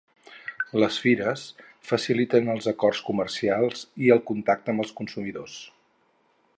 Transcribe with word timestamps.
Les 0.83 0.95
fires 1.03 1.43
faciliten 1.89 2.49
els 2.55 2.71
acords 2.73 3.03
comercials 3.11 3.87
i 4.07 4.13
el 4.17 4.25
contacte 4.31 4.75
amb 4.75 4.87
els 4.87 4.99
consumidors. 5.03 5.61